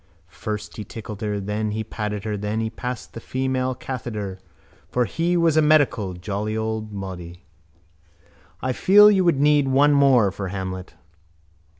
[0.33, 4.39] First he tickled her Then he patted her Then he passed the female catheter
[4.89, 7.45] For he was a medical Jolly old medi...
[8.63, 10.93] —I feel you would need one more for _Hamlet.